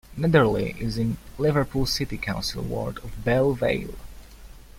[0.17, 3.93] Netherley is in Liverpool City Council ward of Belle Vale.